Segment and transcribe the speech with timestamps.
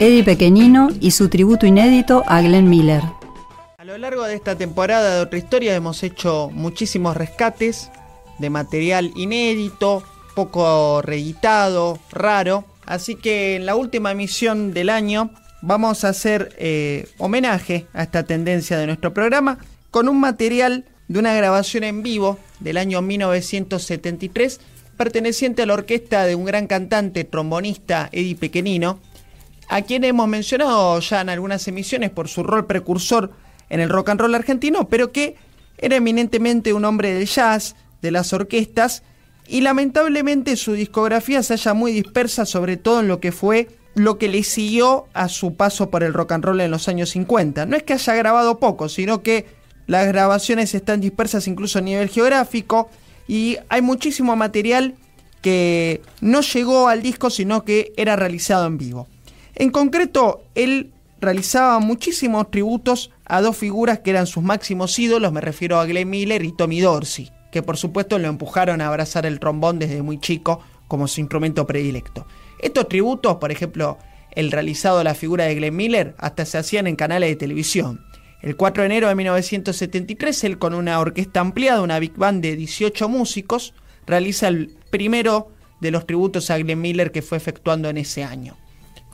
[0.00, 3.02] Eddie Pequeñino y su tributo inédito a Glenn Miller.
[3.78, 7.90] A lo largo de esta temporada de Otra Historia hemos hecho muchísimos rescates
[8.40, 10.02] de material inédito,
[10.34, 12.64] poco reeditado, raro.
[12.86, 15.30] Así que en la última emisión del año
[15.62, 19.58] vamos a hacer eh, homenaje a esta tendencia de nuestro programa
[19.92, 24.60] con un material de una grabación en vivo del año 1973
[24.96, 28.98] perteneciente a la orquesta de un gran cantante trombonista Eddie Pequenino
[29.68, 33.30] a quien hemos mencionado ya en algunas emisiones por su rol precursor
[33.70, 35.36] en el rock and roll argentino, pero que
[35.78, 39.02] era eminentemente un hombre del jazz, de las orquestas,
[39.46, 44.18] y lamentablemente su discografía se halla muy dispersa, sobre todo en lo que fue lo
[44.18, 47.66] que le siguió a su paso por el rock and roll en los años 50.
[47.66, 49.46] No es que haya grabado poco, sino que
[49.86, 52.90] las grabaciones están dispersas incluso a nivel geográfico
[53.28, 54.94] y hay muchísimo material
[55.42, 59.08] que no llegó al disco, sino que era realizado en vivo.
[59.56, 65.40] En concreto, él realizaba muchísimos tributos a dos figuras que eran sus máximos ídolos, me
[65.40, 69.40] refiero a Glenn Miller y Tommy Dorsey, que por supuesto lo empujaron a abrazar el
[69.40, 72.26] trombón desde muy chico como su instrumento predilecto.
[72.58, 73.98] Estos tributos, por ejemplo,
[74.32, 78.04] el realizado a la figura de Glenn Miller, hasta se hacían en canales de televisión.
[78.42, 82.56] El 4 de enero de 1973, él con una orquesta ampliada, una big band de
[82.56, 83.72] 18 músicos,
[84.06, 85.48] realiza el primero
[85.80, 88.56] de los tributos a Glenn Miller que fue efectuando en ese año.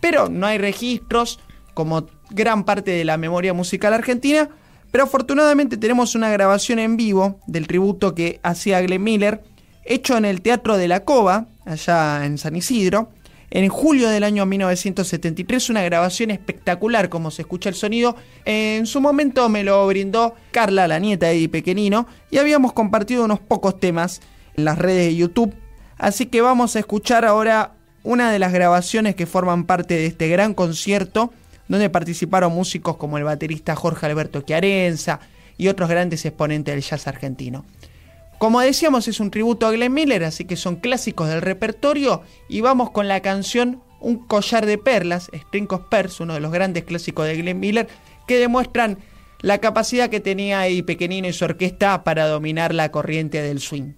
[0.00, 1.40] Pero no hay registros,
[1.74, 4.48] como gran parte de la memoria musical argentina,
[4.90, 9.42] pero afortunadamente tenemos una grabación en vivo del tributo que hacía Glenn Miller,
[9.84, 13.10] hecho en el Teatro de la Cova, allá en San Isidro,
[13.50, 18.16] en julio del año 1973, una grabación espectacular, como se escucha el sonido.
[18.44, 23.24] En su momento me lo brindó Carla, la nieta de Eddie Pequenino, y habíamos compartido
[23.24, 24.20] unos pocos temas
[24.54, 25.54] en las redes de YouTube.
[25.96, 27.72] Así que vamos a escuchar ahora
[28.08, 31.30] una de las grabaciones que forman parte de este gran concierto,
[31.68, 35.20] donde participaron músicos como el baterista Jorge Alberto Chiarenza
[35.58, 37.66] y otros grandes exponentes del jazz argentino.
[38.38, 42.62] Como decíamos, es un tributo a Glenn Miller, así que son clásicos del repertorio y
[42.62, 46.84] vamos con la canción Un collar de perlas, String of Pearls, uno de los grandes
[46.84, 47.88] clásicos de Glenn Miller,
[48.26, 48.96] que demuestran
[49.42, 53.92] la capacidad que tenía Eddie Pequenino y su orquesta para dominar la corriente del swing.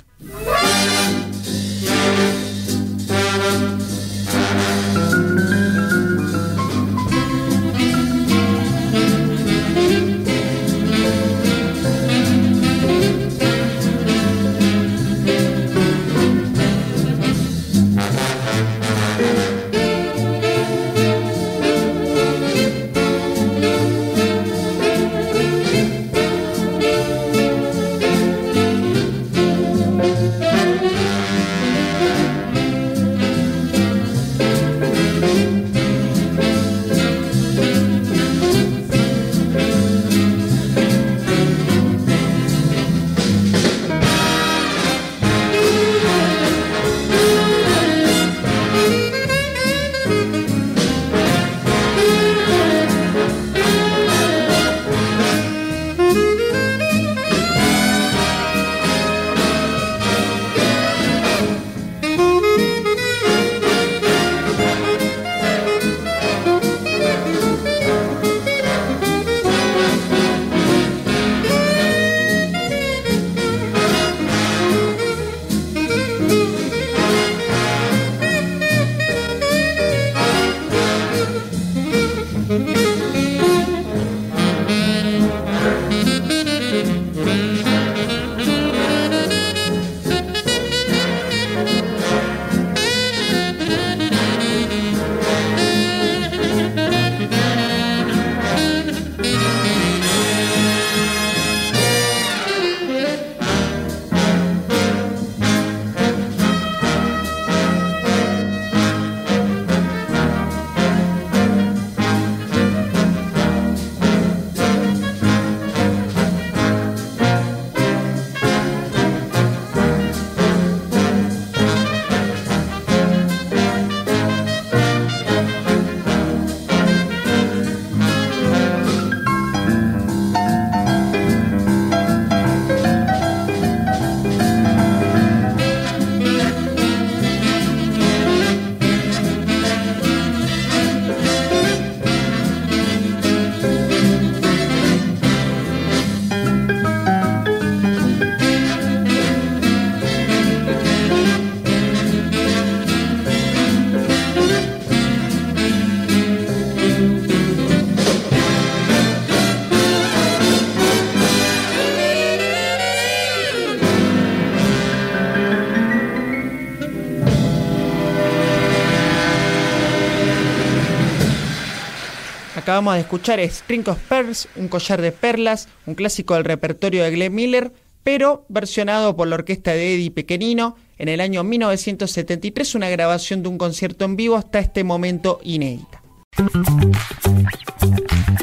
[172.70, 177.02] Acabamos de escuchar es String of Pearls, un collar de perlas, un clásico del repertorio
[177.02, 177.72] de Glenn Miller,
[178.04, 183.48] pero versionado por la orquesta de Eddie Pequenino en el año 1973, una grabación de
[183.48, 186.00] un concierto en vivo hasta este momento inédita.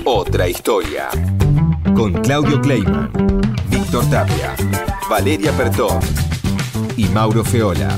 [0.03, 1.07] Otra historia.
[1.95, 3.09] Con Claudio Kleiman,
[3.69, 4.57] Víctor Tapia,
[5.09, 6.01] Valeria Pertón
[6.97, 7.97] y Mauro Feola.